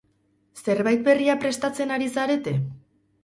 [0.61, 2.55] Zerbait berria prestatzen ari zarete?